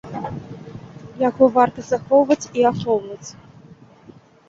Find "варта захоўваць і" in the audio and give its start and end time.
1.59-2.69